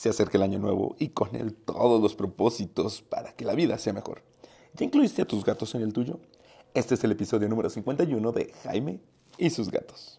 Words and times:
Se 0.00 0.08
acerca 0.08 0.38
el 0.38 0.44
año 0.44 0.58
nuevo 0.58 0.96
y 0.98 1.10
con 1.10 1.36
él 1.36 1.52
todos 1.52 2.00
los 2.00 2.14
propósitos 2.14 3.02
para 3.02 3.34
que 3.34 3.44
la 3.44 3.54
vida 3.54 3.76
sea 3.76 3.92
mejor. 3.92 4.22
¿Ya 4.72 4.86
incluiste 4.86 5.20
a 5.20 5.26
tus 5.26 5.44
gatos 5.44 5.74
en 5.74 5.82
el 5.82 5.92
tuyo? 5.92 6.20
Este 6.72 6.94
es 6.94 7.04
el 7.04 7.12
episodio 7.12 7.50
número 7.50 7.68
51 7.68 8.32
de 8.32 8.50
Jaime 8.62 9.00
y 9.36 9.50
sus 9.50 9.70
gatos. 9.70 10.18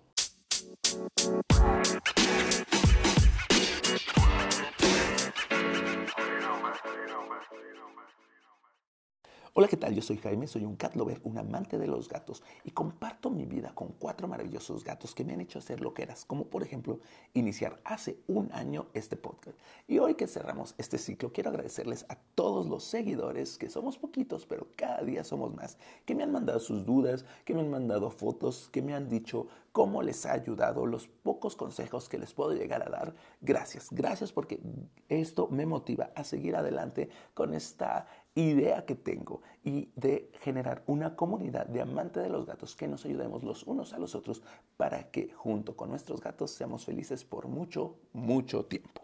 Hola, 9.53 9.67
¿qué 9.67 9.75
tal? 9.75 9.93
Yo 9.93 10.01
soy 10.01 10.15
Jaime, 10.15 10.47
soy 10.47 10.63
un 10.63 10.77
cat 10.77 10.95
lover, 10.95 11.19
un 11.25 11.37
amante 11.37 11.77
de 11.77 11.85
los 11.85 12.07
gatos 12.07 12.41
y 12.63 12.71
comparto 12.71 13.29
mi 13.29 13.43
vida 13.43 13.75
con 13.75 13.89
cuatro 13.89 14.25
maravillosos 14.29 14.85
gatos 14.85 15.13
que 15.13 15.25
me 15.25 15.33
han 15.33 15.41
hecho 15.41 15.59
hacer 15.59 15.81
lo 15.81 15.93
que 15.93 16.03
eras, 16.03 16.23
como 16.23 16.45
por 16.45 16.63
ejemplo 16.63 17.01
iniciar 17.33 17.81
hace 17.83 18.17
un 18.29 18.49
año 18.53 18.85
este 18.93 19.17
podcast. 19.17 19.59
Y 19.89 19.99
hoy 19.99 20.15
que 20.15 20.27
cerramos 20.27 20.73
este 20.77 20.97
ciclo, 20.97 21.33
quiero 21.33 21.49
agradecerles 21.49 22.05
a 22.07 22.15
todos 22.33 22.65
los 22.67 22.85
seguidores, 22.85 23.57
que 23.57 23.69
somos 23.69 23.97
poquitos, 23.97 24.45
pero 24.45 24.67
cada 24.77 25.01
día 25.01 25.25
somos 25.25 25.53
más, 25.53 25.77
que 26.05 26.15
me 26.15 26.23
han 26.23 26.31
mandado 26.31 26.61
sus 26.61 26.85
dudas, 26.85 27.25
que 27.43 27.53
me 27.53 27.59
han 27.59 27.69
mandado 27.69 28.09
fotos, 28.09 28.69
que 28.71 28.81
me 28.81 28.93
han 28.93 29.09
dicho 29.09 29.47
cómo 29.73 30.01
les 30.01 30.25
ha 30.25 30.33
ayudado, 30.33 30.85
los 30.85 31.07
pocos 31.07 31.57
consejos 31.57 32.09
que 32.09 32.17
les 32.17 32.33
puedo 32.33 32.53
llegar 32.53 32.83
a 32.87 32.89
dar. 32.89 33.15
Gracias, 33.41 33.89
gracias 33.91 34.31
porque 34.31 34.61
esto 35.09 35.47
me 35.49 35.65
motiva 35.65 36.11
a 36.15 36.23
seguir 36.23 36.55
adelante 36.55 37.09
con 37.33 37.53
esta 37.53 38.07
idea 38.35 38.85
que 38.85 38.95
tengo 38.95 39.41
y 39.63 39.91
de 39.95 40.31
generar 40.41 40.83
una 40.87 41.15
comunidad 41.15 41.65
de 41.65 41.81
amantes 41.81 42.23
de 42.23 42.29
los 42.29 42.45
gatos 42.45 42.75
que 42.75 42.87
nos 42.87 43.05
ayudemos 43.05 43.43
los 43.43 43.63
unos 43.63 43.93
a 43.93 43.99
los 43.99 44.15
otros 44.15 44.41
para 44.77 45.11
que 45.11 45.31
junto 45.33 45.75
con 45.75 45.89
nuestros 45.89 46.21
gatos 46.21 46.51
seamos 46.51 46.85
felices 46.85 47.25
por 47.25 47.47
mucho, 47.47 47.97
mucho 48.13 48.65
tiempo. 48.65 49.01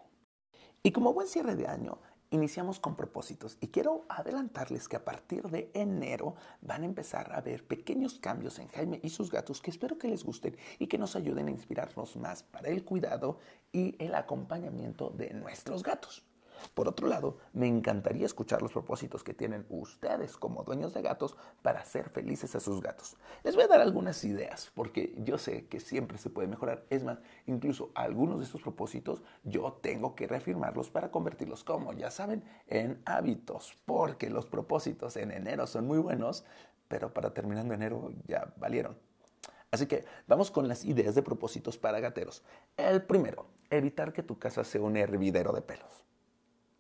Y 0.82 0.92
como 0.92 1.14
buen 1.14 1.28
cierre 1.28 1.56
de 1.56 1.68
año, 1.68 2.00
iniciamos 2.30 2.80
con 2.80 2.96
propósitos 2.96 3.58
y 3.62 3.68
quiero 3.68 4.06
adelantarles 4.10 4.88
que 4.88 4.96
a 4.96 5.04
partir 5.06 5.44
de 5.44 5.72
enero 5.74 6.36
van 6.62 6.84
a 6.84 6.86
empezar 6.86 7.34
a 7.34 7.42
ver 7.42 7.66
pequeños 7.66 8.20
cambios 8.20 8.60
en 8.60 8.68
Jaime 8.70 9.00
y 9.04 9.10
sus 9.10 9.32
gatos 9.32 9.62
que 9.62 9.72
espero 9.72 9.98
que 9.98 10.08
les 10.08 10.24
gusten 10.24 10.58
y 10.80 10.88
que 10.88 10.98
nos 10.98 11.16
ayuden 11.16 11.48
a 11.48 11.52
inspirarnos 11.52 12.16
más 12.18 12.44
para 12.44 12.70
el 12.70 12.84
cuidado 12.84 13.40
y 13.72 13.96
el 14.04 14.16
acompañamiento 14.16 15.10
de 15.10 15.34
nuestros 15.34 15.84
gatos. 15.84 16.27
Por 16.74 16.88
otro 16.88 17.08
lado, 17.08 17.38
me 17.54 17.68
encantaría 17.68 18.26
escuchar 18.26 18.62
los 18.62 18.72
propósitos 18.72 19.24
que 19.24 19.34
tienen 19.34 19.66
ustedes 19.70 20.38
como 20.38 20.64
dueños 20.64 20.94
de 20.94 21.02
gatos 21.02 21.36
para 21.62 21.82
hacer 21.82 22.10
felices 22.10 22.56
a 22.56 22.60
sus 22.60 22.82
gatos. 22.82 23.18
Les 23.44 23.56
voy 23.56 23.64
a 23.64 23.68
dar 23.68 23.82
algunas 23.82 24.24
ideas 24.24 24.72
porque 24.74 25.14
yo 25.18 25.38
sé 25.38 25.68
que 25.68 25.80
siempre 25.80 26.18
se 26.18 26.30
puede 26.30 26.48
mejorar. 26.48 26.86
Es 26.90 27.04
más, 27.04 27.20
incluso 27.46 27.92
algunos 27.96 28.40
de 28.40 28.46
estos 28.46 28.62
propósitos 28.62 29.22
yo 29.44 29.74
tengo 29.82 30.16
que 30.16 30.28
reafirmarlos 30.28 30.90
para 30.90 31.12
convertirlos, 31.12 31.64
como 31.64 31.94
ya 31.94 32.12
saben, 32.12 32.44
en 32.68 33.02
hábitos. 33.06 33.78
Porque 33.86 34.30
los 34.30 34.46
propósitos 34.46 35.18
en 35.18 35.32
enero 35.32 35.68
son 35.68 35.88
muy 35.88 36.00
buenos, 36.00 36.46
pero 36.88 37.14
para 37.14 37.34
terminando 37.34 37.74
enero 37.74 38.12
ya 38.28 38.54
valieron. 38.58 38.98
Así 39.72 39.86
que 39.86 40.06
vamos 40.28 40.50
con 40.50 40.68
las 40.68 40.86
ideas 40.86 41.16
de 41.16 41.24
propósitos 41.24 41.78
para 41.78 42.00
gateros. 42.00 42.44
El 42.78 43.04
primero, 43.04 43.48
evitar 43.70 44.14
que 44.14 44.24
tu 44.24 44.40
casa 44.40 44.64
sea 44.64 44.82
un 44.82 44.96
hervidero 44.96 45.52
de 45.52 45.62
pelos. 45.62 46.07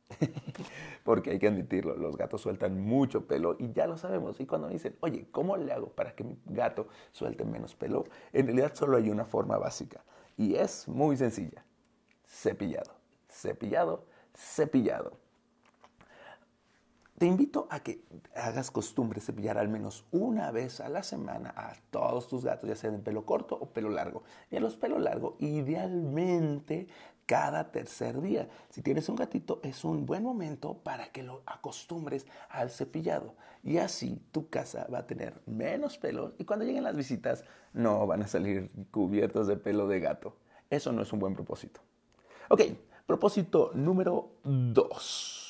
Porque 1.03 1.31
hay 1.31 1.39
que 1.39 1.47
admitirlo, 1.47 1.95
los 1.95 2.17
gatos 2.17 2.41
sueltan 2.41 2.79
mucho 2.79 3.27
pelo 3.27 3.55
y 3.59 3.71
ya 3.71 3.87
lo 3.87 3.97
sabemos. 3.97 4.39
Y 4.39 4.45
cuando 4.45 4.67
me 4.67 4.73
dicen, 4.73 4.95
oye, 5.01 5.27
¿cómo 5.31 5.57
le 5.57 5.71
hago 5.71 5.89
para 5.89 6.15
que 6.15 6.23
mi 6.23 6.37
gato 6.45 6.87
suelte 7.11 7.45
menos 7.45 7.75
pelo? 7.75 8.05
En 8.33 8.45
realidad 8.45 8.73
solo 8.73 8.97
hay 8.97 9.09
una 9.09 9.25
forma 9.25 9.57
básica 9.57 10.03
y 10.37 10.55
es 10.55 10.87
muy 10.87 11.17
sencilla. 11.17 11.65
Cepillado, 12.25 12.93
cepillado, 13.29 14.05
cepillado. 14.33 15.17
Te 17.17 17.25
invito 17.25 17.67
a 17.71 17.79
que 17.79 18.03
hagas 18.35 18.69
costumbre 18.69 19.19
cepillar 19.21 19.57
al 19.57 19.69
menos 19.69 20.05
una 20.11 20.51
vez 20.51 20.79
a 20.79 20.87
la 20.87 21.01
semana 21.01 21.51
a 21.57 21.73
todos 21.89 22.27
tus 22.27 22.45
gatos, 22.45 22.69
ya 22.69 22.75
sea 22.75 22.91
de 22.91 22.99
pelo 22.99 23.25
corto 23.25 23.55
o 23.55 23.71
pelo 23.71 23.89
largo. 23.89 24.21
Y 24.51 24.57
a 24.57 24.59
los 24.59 24.75
pelo 24.75 24.99
largo, 24.99 25.35
idealmente 25.39 26.87
cada 27.27 27.71
tercer 27.71 28.19
día. 28.21 28.47
Si 28.69 28.81
tienes 28.81 29.07
un 29.09 29.17
gatito, 29.17 29.59
es 29.61 29.83
un 29.83 30.07
buen 30.07 30.23
momento 30.23 30.79
para 30.79 31.11
que 31.11 31.21
lo 31.21 31.43
acostumbres 31.45 32.25
al 32.49 32.71
cepillado. 32.71 33.35
Y 33.63 33.77
así 33.77 34.19
tu 34.31 34.49
casa 34.49 34.87
va 34.91 34.99
a 34.99 35.07
tener 35.07 35.39
menos 35.45 35.97
pelo 35.97 36.33
y 36.39 36.45
cuando 36.45 36.65
lleguen 36.65 36.85
las 36.85 36.95
visitas 36.95 37.43
no 37.73 38.07
van 38.07 38.23
a 38.23 38.27
salir 38.27 38.71
cubiertos 38.89 39.45
de 39.45 39.57
pelo 39.57 39.87
de 39.87 39.99
gato. 39.99 40.37
Eso 40.69 40.91
no 40.91 41.01
es 41.01 41.13
un 41.13 41.19
buen 41.19 41.35
propósito. 41.35 41.81
Ok, 42.49 42.61
propósito 43.05 43.71
número 43.73 44.31
dos. 44.43 45.43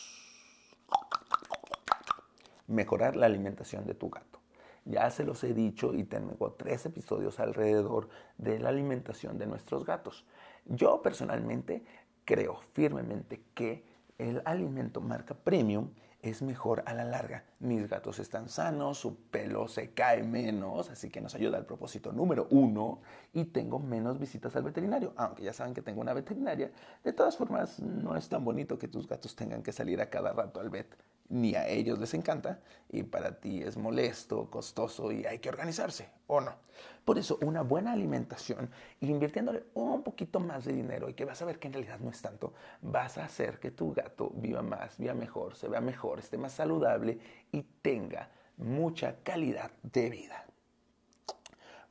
Mejorar 2.66 3.16
la 3.16 3.28
alimentación 3.28 3.86
de 3.86 3.94
tu 3.94 4.10
gato. 4.10 4.40
Ya 4.86 5.10
se 5.12 5.26
los 5.26 5.44
he 5.44 5.54
dicho 5.54 5.94
y 5.94 6.06
tengo 6.06 6.54
tres 6.54 6.86
episodios 6.86 7.40
alrededor 7.40 8.10
de 8.38 8.58
la 8.58 8.70
alimentación 8.70 9.38
de 9.38 9.46
nuestros 9.46 9.86
gatos. 9.86 10.26
Yo 10.70 11.02
personalmente 11.02 11.84
creo 12.26 12.60
firmemente 12.74 13.44
que 13.54 13.86
el 14.18 14.42
alimento 14.46 15.00
marca 15.02 15.34
premium 15.34 15.92
es 16.22 16.42
mejor 16.42 16.84
a 16.86 16.94
la 16.94 17.06
larga. 17.06 17.46
Mis 17.60 17.88
gatos 17.88 18.20
están 18.20 18.50
sanos, 18.50 18.98
su 18.98 19.16
pelo 19.30 19.68
se 19.68 19.92
cae 19.94 20.24
menos, 20.24 20.90
así 20.90 21.10
que 21.10 21.22
nos 21.22 21.36
ayuda 21.36 21.58
al 21.58 21.66
propósito 21.66 22.12
número 22.12 22.48
uno 22.50 23.02
y 23.34 23.46
tengo 23.46 23.80
menos 23.80 24.20
visitas 24.20 24.56
al 24.56 24.64
veterinario. 24.64 25.14
Aunque 25.16 25.44
ya 25.44 25.54
saben 25.54 25.74
que 25.74 25.82
tengo 25.82 26.02
una 26.02 26.14
veterinaria, 26.14 26.72
de 27.04 27.14
todas 27.14 27.38
formas 27.38 27.80
no 27.80 28.16
es 28.16 28.28
tan 28.28 28.44
bonito 28.44 28.78
que 28.78 28.88
tus 28.88 29.08
gatos 29.08 29.36
tengan 29.36 29.64
que 29.64 29.72
salir 29.72 30.02
a 30.02 30.10
cada 30.10 30.34
rato 30.34 30.60
al 30.60 30.70
vet. 30.70 30.96
Ni 31.30 31.56
a 31.56 31.68
ellos 31.68 32.00
les 32.00 32.14
encanta 32.14 32.62
y 32.90 33.04
para 33.04 33.40
ti 33.40 33.62
es 33.62 33.76
molesto, 33.76 34.50
costoso 34.50 35.12
y 35.12 35.26
hay 35.26 35.40
que 35.40 35.50
organizarse, 35.50 36.10
¿o 36.28 36.40
no? 36.40 36.56
Por 37.04 37.18
eso 37.18 37.38
una 37.42 37.64
buena 37.64 37.92
alimentación 37.92 38.70
invirtiéndole 39.02 39.66
un 39.74 40.04
poquito 40.04 40.40
más 40.40 40.66
de 40.66 40.74
dinero 40.74 41.10
y 41.10 41.14
que 41.14 41.26
vas 41.26 41.42
a 41.42 41.46
ver 41.46 41.60
que 41.60 41.68
en 41.68 41.74
realidad 41.74 42.00
no 42.00 42.10
es 42.10 42.22
tanto, 42.22 42.54
vas 42.82 43.18
a 43.18 43.26
hacer 43.26 43.60
que 43.60 43.72
tu 43.72 43.94
gato 43.94 44.32
viva 44.36 44.62
más, 44.62 44.98
viva 44.98 45.14
mejor, 45.14 45.56
se 45.56 45.68
vea 45.68 45.82
mejor, 45.82 46.20
esté 46.20 46.38
más 46.38 46.54
saludable 46.54 47.20
y 47.52 47.64
tenga 47.82 48.30
mucha 48.58 49.18
calidad 49.24 49.72
de 49.84 50.10
vida. 50.10 50.46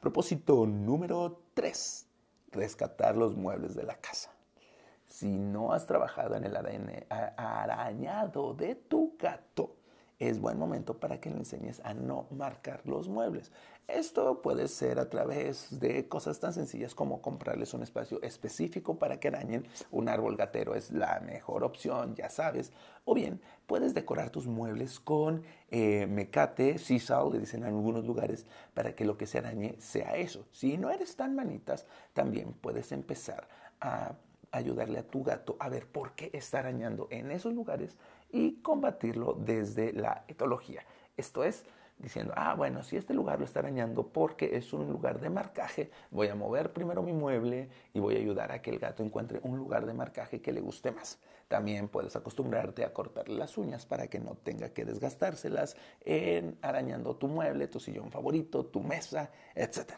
Propósito 0.01 0.67
número 0.67 1.43
3. 1.55 2.07
Rescatar 2.53 3.17
los 3.17 3.35
muebles 3.35 3.75
de 3.75 3.83
la 3.83 3.97
casa. 3.97 4.36
Si 5.17 5.39
no 5.39 5.73
has 5.73 5.87
trabajado 5.87 6.37
en 6.37 6.45
el 6.45 6.55
arañado 7.39 8.53
de 8.53 8.75
tu 8.75 9.17
gato, 9.19 9.77
es 10.19 10.39
buen 10.39 10.59
momento 10.59 11.01
para 11.01 11.21
que 11.21 11.31
le 11.31 11.37
enseñes 11.37 11.81
a 11.85 11.95
no 11.95 12.27
marcar 12.31 12.83
los 12.85 13.09
muebles. 13.09 13.51
Esto 13.89 14.43
puede 14.43 14.69
ser 14.69 14.99
a 14.99 15.09
través 15.09 15.81
de 15.81 16.07
cosas 16.07 16.39
tan 16.39 16.53
sencillas 16.53 16.95
como 16.95 17.23
comprarles 17.23 17.73
un 17.73 17.83
espacio 17.83 18.21
específico 18.21 18.99
para 18.99 19.19
que 19.19 19.29
arañen. 19.29 19.67
Un 19.91 20.11
árbol 20.11 20.37
gatero 20.37 20.75
es 20.75 20.91
la 20.91 21.19
mejor 21.21 21.65
opción, 21.65 22.15
ya 22.15 22.29
sabes. 22.29 22.75
O 23.07 23.15
bien, 23.15 23.41
puedes 23.67 23.95
decorar 23.95 24.29
tus 24.29 24.47
muebles 24.47 25.01
con 25.01 25.45
eh, 25.71 26.07
mecate, 26.07 26.77
sisal, 26.77 27.33
le 27.33 27.39
dicen 27.39 27.63
en 27.63 27.69
algunos 27.69 28.05
lugares, 28.05 28.45
para 28.75 28.95
que 28.95 29.07
lo 29.07 29.17
que 29.17 29.27
se 29.27 29.39
arañe 29.39 29.77
sea 29.79 30.15
eso. 30.15 30.47
Si 30.53 30.77
no 30.77 30.91
eres 30.91 31.17
tan 31.17 31.35
manitas, 31.35 31.87
también 32.13 32.53
puedes 32.53 32.93
empezar 32.93 33.49
a 33.81 34.15
ayudarle 34.53 34.99
a 34.99 35.07
tu 35.07 35.23
gato 35.23 35.57
a 35.59 35.69
ver 35.69 35.87
por 35.87 36.13
qué 36.15 36.31
está 36.33 36.61
arañando 36.61 37.09
en 37.11 37.31
esos 37.31 37.55
lugares 37.55 37.97
y 38.31 38.61
combatirlo 38.63 39.35
desde 39.35 39.93
la 39.93 40.25
etología. 40.29 40.85
Esto 41.17 41.45
es 41.45 41.65
diciendo, 41.99 42.35
ah, 42.37 42.55
bueno, 42.55 42.83
si 42.83 42.97
este 42.97 43.15
lugar 43.15 43.39
lo 43.39 43.47
está 43.47 43.61
arañando 43.61 44.07
porque 44.09 44.57
es 44.57 44.73
un 44.73 44.91
lugar 44.91 45.19
de 45.19 45.31
marcaje, 45.31 45.91
voy 46.11 46.29
a 46.29 46.35
mover 46.35 46.73
primero 46.73 47.03
mi 47.03 47.13
mueble 47.13 47.71
y 47.95 48.01
voy 48.01 48.17
a 48.17 48.19
ayudar 48.19 48.53
a 48.53 48.61
que 48.61 48.71
el 48.71 48.79
gato 48.79 49.03
encuentre 49.03 49.41
un 49.43 49.57
lugar 49.57 49.87
de 49.87 49.95
marcaje 49.95 50.43
que 50.43 50.53
le 50.53 50.61
guste 50.61 50.91
más. 50.91 51.19
También 51.49 51.89
puedes 51.89 52.15
acostumbrarte 52.15 52.85
a 52.85 52.93
cortarle 52.93 53.37
las 53.37 53.57
uñas 53.57 53.87
para 53.87 54.09
que 54.09 54.19
no 54.19 54.35
tenga 54.35 54.71
que 54.71 54.85
desgastárselas 54.85 55.77
en 56.05 56.59
arañando 56.61 57.17
tu 57.17 57.29
mueble, 57.29 57.69
tu 57.69 57.81
sillón 57.81 58.11
favorito, 58.11 58.67
tu 58.67 58.83
mesa, 58.83 59.31
etc. 59.55 59.93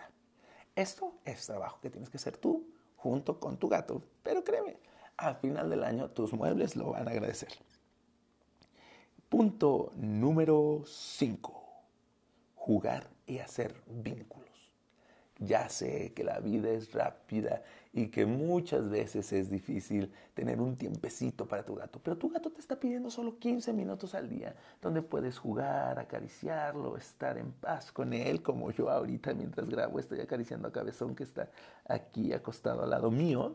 Esto 0.77 1.15
es 1.25 1.47
trabajo 1.47 1.81
que 1.81 1.91
tienes 1.91 2.11
que 2.11 2.19
hacer 2.19 2.37
tú 2.37 2.65
junto 3.09 3.41
con 3.41 3.57
tu 3.57 3.69
gato, 3.69 4.03
pero 4.23 4.45
créeme, 4.45 4.79
al 5.17 5.37
final 5.37 5.71
del 5.71 5.83
año 5.83 6.11
tus 6.11 6.35
muebles 6.35 6.77
lo 6.77 6.91
van 6.91 7.09
a 7.09 7.13
agradecer. 7.13 7.49
Punto 9.31 9.93
número 9.97 10.83
5. 10.87 11.65
Jugar 12.55 13.09
y 13.27 13.39
hacer 13.39 13.83
vínculos. 13.87 14.48
Ya 15.39 15.69
sé 15.69 16.13
que 16.15 16.25
la 16.25 16.41
vida 16.41 16.69
es 16.71 16.93
rápida 16.93 17.63
y 17.93 18.09
que 18.09 18.27
muchas 18.27 18.89
veces 18.89 19.33
es 19.33 19.51
difícil 19.51 20.13
tener 20.35 20.61
un 20.61 20.77
tiempecito 20.77 21.47
para 21.47 21.65
tu 21.65 21.77
gato, 21.77 22.01
pero 22.03 22.19
tu 22.19 22.29
gato 22.29 22.51
te 22.51 22.61
está 22.61 22.79
pidiendo 22.79 23.09
solo 23.09 23.39
15 23.39 23.73
minutos 23.73 24.15
al 24.15 24.29
día 24.29 24.55
donde 24.83 25.01
puedes 25.01 25.39
jugar, 25.39 25.99
acariciarlo, 25.99 26.97
estar 26.97 27.39
en 27.39 27.53
paz 27.53 27.93
con 27.93 28.13
él, 28.13 28.43
como 28.43 28.73
yo 28.73 28.91
ahorita 28.91 29.33
mientras 29.35 29.71
grabo 29.71 30.01
estoy 30.01 30.21
acariciando 30.21 30.69
a 30.69 30.73
Cabezón 30.73 31.15
que 31.15 31.23
está 31.23 31.49
aquí 31.87 32.33
acostado 32.33 32.83
al 32.83 32.91
lado 32.91 33.11
mío. 33.11 33.55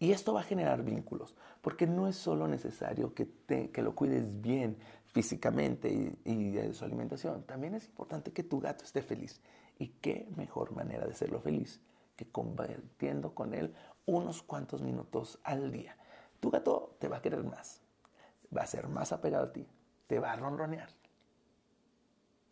Y 0.00 0.10
esto 0.10 0.34
va 0.34 0.40
a 0.40 0.44
generar 0.44 0.82
vínculos, 0.82 1.34
porque 1.62 1.86
no 1.86 2.08
es 2.08 2.16
solo 2.16 2.48
necesario 2.48 3.14
que, 3.14 3.28
que 3.72 3.82
lo 3.82 3.94
cuides 3.94 4.40
bien 4.42 4.76
físicamente 5.14 5.88
y, 6.24 6.50
de 6.50 6.74
su 6.74 6.84
alimentación, 6.84 7.44
también 7.44 7.76
es 7.76 7.86
importante 7.86 8.32
que 8.32 8.42
tu 8.42 8.58
gato 8.58 8.82
esté 8.84 9.00
feliz. 9.00 9.40
¿Y 9.78 9.88
qué 10.00 10.28
mejor 10.36 10.72
manera 10.72 11.06
de 11.06 11.12
hacerlo 11.12 11.40
feliz 11.40 11.80
que 12.16 12.26
compartiendo 12.26 13.32
con 13.32 13.54
él 13.54 13.72
unos 14.06 14.42
cuantos 14.42 14.82
minutos 14.82 15.38
al 15.44 15.70
día? 15.70 15.96
Tu 16.40 16.50
gato 16.50 16.96
te 16.98 17.06
va 17.06 17.18
a 17.18 17.22
querer 17.22 17.44
más, 17.44 17.80
va 18.54 18.62
a 18.62 18.66
ser 18.66 18.88
más 18.88 19.12
apegado 19.12 19.44
a 19.44 19.52
ti, 19.52 19.64
te 20.08 20.18
va 20.18 20.32
a 20.32 20.36
ronronear. 20.36 20.90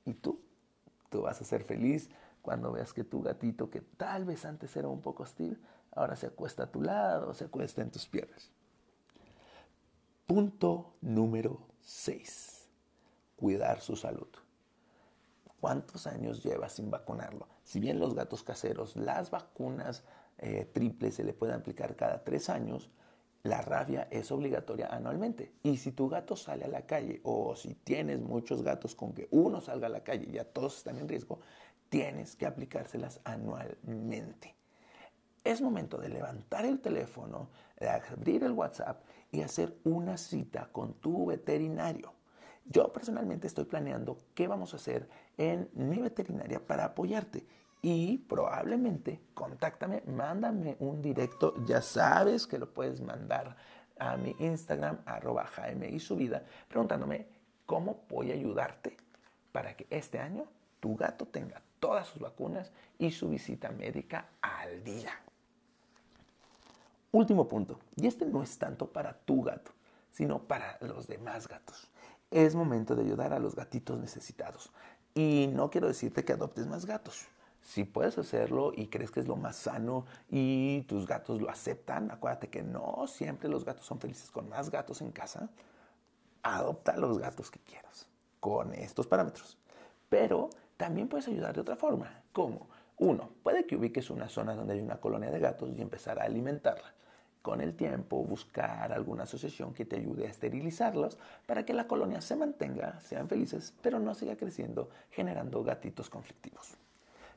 Y 0.05 0.15
tú, 0.15 0.41
tú 1.11 1.23
vas 1.23 1.41
a 1.41 1.45
ser 1.45 1.65
feliz 1.65 2.11
cuando 2.43 2.71
veas 2.71 2.93
que 2.93 3.03
tu 3.03 3.23
gatito, 3.23 3.71
que 3.71 3.81
tal 3.81 4.25
vez 4.25 4.45
antes 4.45 4.77
era 4.77 4.87
un 4.87 5.01
poco 5.01 5.25
hostil, 5.25 5.61
ahora 5.91 6.15
se 6.15 6.29
acuesta 6.29 6.63
a 6.63 6.71
tu 6.71 6.81
lado, 6.81 7.35
se 7.35 7.45
acuesta 7.45 7.83
en 7.83 7.91
tus 7.91 8.07
piernas. 8.07 8.53
Punto 10.27 10.95
número 11.01 11.72
6. 11.85 12.69
Cuidar 13.37 13.81
su 13.81 13.97
salud. 13.97 14.29
¿Cuántos 15.61 16.07
años 16.07 16.43
lleva 16.43 16.69
sin 16.69 16.91
vacunarlo? 16.91 17.49
Si 17.63 17.79
bien 17.79 18.01
los 18.01 18.15
gatos 18.15 18.43
caseros, 18.43 18.97
las 18.97 19.31
vacunas 19.31 20.05
eh, 20.39 20.69
triples 20.73 21.15
se 21.15 21.25
le 21.25 21.33
pueden 21.33 21.57
aplicar 21.57 21.95
cada 21.95 22.25
tres 22.25 22.49
años, 22.49 22.91
la 23.45 23.61
rabia 23.61 24.09
es 24.11 24.31
obligatoria 24.31 24.89
anualmente. 24.89 25.55
Y 25.63 25.77
si 25.77 25.93
tu 25.93 26.09
gato 26.09 26.37
sale 26.37 26.65
a 26.65 26.69
la 26.69 26.87
calle 26.87 27.21
o 27.25 27.57
si 27.57 27.75
tienes 27.75 28.21
muchos 28.21 28.63
gatos 28.63 28.95
con 28.95 29.13
que 29.13 29.29
uno 29.31 29.61
salga 29.61 29.87
a 29.87 29.91
la 29.91 30.05
calle 30.05 30.27
y 30.29 30.33
ya 30.33 30.45
todos 30.45 30.79
están 30.79 30.99
en 30.99 31.09
riesgo, 31.09 31.41
tienes 31.89 32.37
que 32.37 32.47
aplicárselas 32.47 33.21
anualmente. 33.25 34.57
Es 35.45 35.61
momento 35.61 35.99
de 35.99 36.09
levantar 36.09 36.65
el 36.65 36.81
teléfono, 36.81 37.49
de 37.79 37.89
abrir 37.89 38.45
el 38.45 38.53
WhatsApp 38.53 39.03
y 39.33 39.43
hacer 39.43 39.77
una 39.85 40.17
cita 40.17 40.69
con 40.71 40.95
tu 40.95 41.27
veterinario. 41.27 42.13
Yo 42.65 42.93
personalmente 42.93 43.49
estoy 43.49 43.65
planeando 43.65 44.19
qué 44.35 44.47
vamos 44.47 44.73
a 44.73 44.77
hacer 44.77 45.09
en 45.37 45.69
mi 45.75 45.99
veterinaria 45.99 46.65
para 46.65 46.85
apoyarte 46.85 47.45
y 47.81 48.19
probablemente 48.19 49.21
contáctame, 49.35 50.03
mándame 50.07 50.77
un 50.79 51.03
directo, 51.03 51.55
ya 51.67 51.83
sabes 51.83 52.47
que 52.47 52.59
lo 52.59 52.73
puedes 52.73 53.01
mandar 53.01 53.57
a 53.99 54.17
mi 54.17 54.37
Instagram, 54.39 55.01
arroba 55.05 55.45
Jaime 55.47 55.89
y 55.89 55.99
su 55.99 56.17
preguntándome 56.69 57.27
cómo 57.67 58.05
voy 58.09 58.31
a 58.31 58.35
ayudarte 58.35 58.97
para 59.51 59.77
que 59.77 59.87
este 59.91 60.21
año 60.21 60.47
tu 60.79 60.97
gato 60.97 61.27
tenga 61.27 61.61
todas 61.81 62.07
sus 62.07 62.21
vacunas 62.21 62.71
y 62.99 63.11
su 63.11 63.29
visita 63.29 63.71
médica 63.73 64.29
al 64.41 64.85
día. 64.85 65.11
Último 67.13 67.47
punto, 67.47 67.79
y 67.95 68.07
este 68.07 68.25
no 68.25 68.43
es 68.43 68.57
tanto 68.57 68.91
para 68.91 69.13
tu 69.13 69.43
gato, 69.43 69.73
sino 70.11 70.45
para 70.45 70.79
los 70.81 71.07
demás 71.07 71.47
gatos. 71.47 71.91
Es 72.31 72.55
momento 72.55 72.97
de 72.97 73.03
ayudar 73.03 73.35
a 73.35 73.39
los 73.39 73.55
gatitos 73.55 74.01
necesitados. 74.01 74.73
Y 75.15 75.51
no 75.53 75.69
quiero 75.69 75.89
decirte 75.89 76.25
que 76.25 76.33
adoptes 76.33 76.67
más 76.67 76.87
gatos. 76.87 77.27
Si 77.61 77.85
puedes 77.85 78.17
hacerlo 78.17 78.73
y 78.75 78.87
crees 78.87 79.11
que 79.11 79.21
es 79.21 79.29
lo 79.29 79.37
más 79.37 79.57
sano 79.57 80.07
y 80.31 80.87
tus 80.89 81.07
gatos 81.07 81.43
lo 81.43 81.51
aceptan, 81.51 82.11
acuérdate 82.11 82.49
que 82.49 82.63
no 82.63 83.07
siempre 83.07 83.51
los 83.51 83.67
gatos 83.67 83.85
son 83.85 84.01
felices 84.01 84.31
con 84.31 84.49
más 84.49 84.71
gatos 84.71 85.03
en 85.03 85.13
casa. 85.13 85.51
Adopta 86.43 86.97
los 86.97 87.19
gatos 87.19 87.51
que 87.51 87.61
quieras 87.61 88.09
con 88.41 88.73
estos 88.73 89.07
parámetros. 89.07 89.59
Pero 90.09 90.49
también 90.79 91.09
puedes 91.09 91.29
ayudar 91.29 91.55
de 91.55 91.61
otra 91.61 91.77
forma. 91.77 92.23
¿Cómo? 92.33 92.69
Uno, 92.97 93.29
puede 93.43 93.67
que 93.67 93.77
ubiques 93.77 94.09
una 94.09 94.31
zona 94.31 94.55
donde 94.55 94.73
hay 94.73 94.81
una 94.81 94.99
colonia 94.99 95.31
de 95.31 95.41
gatos 95.41 95.71
y 95.77 95.83
empezar 95.83 96.19
a 96.19 96.25
alimentarla. 96.25 96.95
Con 97.43 97.61
el 97.61 97.75
tiempo, 97.75 98.23
buscar 98.23 98.93
alguna 98.93 99.25
asociación 99.25 99.75
que 99.75 99.85
te 99.85 99.97
ayude 99.97 100.27
a 100.27 100.31
esterilizarlos 100.31 101.19
para 101.45 101.65
que 101.65 101.75
la 101.75 101.89
colonia 101.89 102.21
se 102.21 102.37
mantenga, 102.37 103.01
sean 103.01 103.29
felices, 103.29 103.75
pero 103.83 103.99
no 103.99 104.15
siga 104.15 104.37
creciendo, 104.37 104.89
generando 105.11 105.65
gatitos 105.65 106.09
conflictivos. 106.09 106.77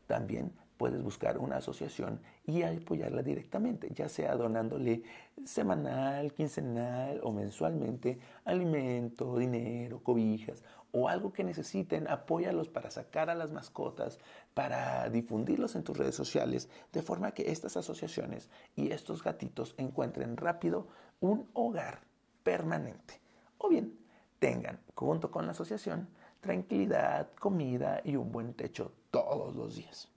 También 0.05 0.51
puedes 0.77 1.01
buscar 1.01 1.37
una 1.37 1.57
asociación 1.57 2.19
y 2.45 2.63
apoyarla 2.63 3.23
directamente, 3.23 3.89
ya 3.93 4.09
sea 4.09 4.35
donándole 4.35 5.03
semanal, 5.43 6.33
quincenal 6.33 7.19
o 7.23 7.31
mensualmente 7.31 8.19
alimento, 8.43 9.37
dinero, 9.37 10.01
cobijas 10.03 10.63
o 10.91 11.09
algo 11.09 11.33
que 11.33 11.43
necesiten, 11.43 12.07
apóyalos 12.07 12.69
para 12.69 12.89
sacar 12.89 13.29
a 13.29 13.35
las 13.35 13.51
mascotas, 13.51 14.17
para 14.53 15.09
difundirlos 15.09 15.75
en 15.75 15.83
tus 15.83 15.97
redes 15.97 16.15
sociales, 16.15 16.69
de 16.93 17.01
forma 17.01 17.33
que 17.33 17.51
estas 17.51 17.75
asociaciones 17.75 18.49
y 18.77 18.91
estos 18.91 19.21
gatitos 19.21 19.75
encuentren 19.77 20.37
rápido 20.37 20.87
un 21.19 21.49
hogar 21.51 21.99
permanente. 22.43 23.19
O 23.57 23.67
bien 23.67 23.99
tengan, 24.39 24.79
junto 24.93 25.31
con 25.31 25.45
la 25.45 25.51
asociación, 25.51 26.07
tranquilidad, 26.39 27.29
comida 27.39 27.99
y 28.05 28.15
un 28.15 28.31
buen 28.31 28.53
techo 28.53 28.93
todos 29.11 29.53
los 29.53 29.75
días. 29.75 30.14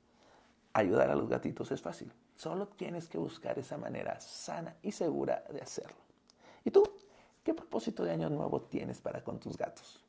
Ayudar 0.78 1.10
a 1.10 1.16
los 1.16 1.28
gatitos 1.28 1.72
es 1.72 1.82
fácil. 1.82 2.12
Solo 2.36 2.68
tienes 2.68 3.08
que 3.08 3.18
buscar 3.18 3.58
esa 3.58 3.76
manera 3.76 4.20
sana 4.20 4.76
y 4.80 4.92
segura 4.92 5.42
de 5.52 5.60
hacerlo. 5.60 5.96
¿Y 6.64 6.70
tú? 6.70 6.84
¿Qué 7.42 7.52
propósito 7.52 8.04
de 8.04 8.12
año 8.12 8.30
nuevo 8.30 8.60
tienes 8.60 9.00
para 9.00 9.24
con 9.24 9.40
tus 9.40 9.58
gatos? 9.58 10.00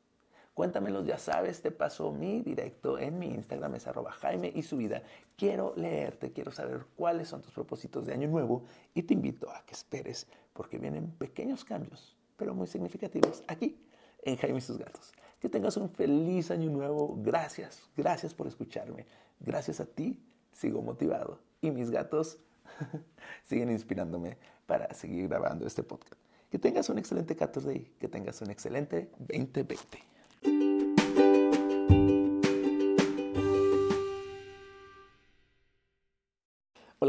Cuéntamelos, 0.54 1.04
ya 1.04 1.18
sabes, 1.18 1.60
te 1.60 1.72
paso 1.72 2.12
mi 2.12 2.42
directo 2.42 3.00
en 3.00 3.18
mi 3.18 3.34
Instagram, 3.34 3.74
es 3.74 3.88
arroba 3.88 4.12
Jaime 4.12 4.52
y 4.54 4.62
su 4.62 4.76
vida. 4.76 5.02
Quiero 5.36 5.74
leerte, 5.74 6.30
quiero 6.30 6.52
saber 6.52 6.86
cuáles 6.94 7.26
son 7.26 7.42
tus 7.42 7.52
propósitos 7.52 8.06
de 8.06 8.12
año 8.12 8.28
nuevo 8.28 8.62
y 8.94 9.02
te 9.02 9.14
invito 9.14 9.50
a 9.50 9.64
que 9.66 9.74
esperes 9.74 10.28
porque 10.52 10.78
vienen 10.78 11.10
pequeños 11.10 11.64
cambios, 11.64 12.16
pero 12.36 12.54
muy 12.54 12.68
significativos 12.68 13.42
aquí 13.48 13.76
en 14.22 14.36
Jaime 14.36 14.58
y 14.58 14.60
sus 14.60 14.78
gatos. 14.78 15.12
Que 15.40 15.48
tengas 15.48 15.76
un 15.76 15.90
feliz 15.90 16.52
año 16.52 16.70
nuevo. 16.70 17.16
Gracias, 17.20 17.82
gracias 17.96 18.32
por 18.32 18.46
escucharme. 18.46 19.04
Gracias 19.40 19.80
a 19.80 19.84
ti 19.84 20.16
sigo 20.60 20.82
motivado 20.82 21.40
y 21.62 21.70
mis 21.70 21.90
gatos 21.90 22.38
siguen 23.44 23.70
inspirándome 23.70 24.36
para 24.66 24.92
seguir 24.92 25.28
grabando 25.28 25.66
este 25.66 25.82
podcast. 25.82 26.20
Que 26.50 26.58
tengas 26.58 26.88
un 26.90 26.98
excelente 26.98 27.34
14 27.34 27.92
que 27.98 28.08
tengas 28.08 28.40
un 28.42 28.50
excelente 28.50 29.10
2020. 29.18 30.69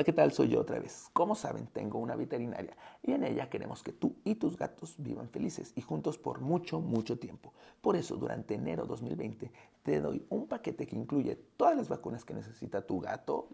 Hola, 0.01 0.05
¿qué 0.05 0.13
tal? 0.13 0.31
Soy 0.31 0.47
yo 0.47 0.61
otra 0.61 0.79
vez. 0.79 1.11
Como 1.13 1.35
saben, 1.35 1.67
tengo 1.67 1.99
una 1.99 2.15
veterinaria 2.15 2.75
y 3.03 3.11
en 3.11 3.23
ella 3.23 3.51
queremos 3.51 3.83
que 3.83 3.91
tú 3.91 4.15
y 4.23 4.33
tus 4.33 4.57
gatos 4.57 4.95
vivan 4.97 5.29
felices 5.29 5.73
y 5.75 5.81
juntos 5.81 6.17
por 6.17 6.41
mucho, 6.41 6.81
mucho 6.81 7.19
tiempo. 7.19 7.53
Por 7.81 7.95
eso, 7.95 8.15
durante 8.15 8.55
enero 8.55 8.87
2020 8.87 9.51
te 9.83 10.01
doy 10.01 10.25
un 10.29 10.47
paquete 10.47 10.87
que 10.87 10.95
incluye 10.95 11.35
todas 11.55 11.77
las 11.77 11.87
vacunas 11.87 12.25
que 12.25 12.33
necesita 12.33 12.81
tu 12.81 12.99
gato, 12.99 13.49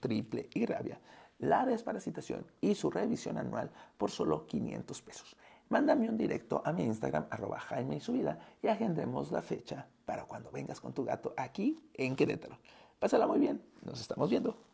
triple 0.00 0.48
y 0.54 0.64
rabia, 0.64 0.98
la 1.40 1.66
desparasitación 1.66 2.46
y 2.62 2.74
su 2.74 2.90
revisión 2.90 3.36
anual 3.36 3.70
por 3.98 4.10
solo 4.10 4.46
500 4.46 5.02
pesos. 5.02 5.36
Mándame 5.68 6.08
un 6.08 6.16
directo 6.16 6.62
a 6.64 6.72
mi 6.72 6.84
Instagram, 6.84 7.26
arroba 7.28 7.60
Jaime 7.60 7.96
y 7.96 8.00
su 8.00 8.14
vida, 8.14 8.38
y 8.62 8.68
agendemos 8.68 9.30
la 9.30 9.42
fecha 9.42 9.86
para 10.06 10.24
cuando 10.24 10.50
vengas 10.50 10.80
con 10.80 10.94
tu 10.94 11.04
gato 11.04 11.34
aquí 11.36 11.78
en 11.92 12.16
Querétaro. 12.16 12.56
Pásala 12.98 13.26
muy 13.26 13.40
bien, 13.40 13.62
nos 13.84 14.00
estamos 14.00 14.30
viendo. 14.30 14.71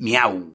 Miau. 0.00 0.40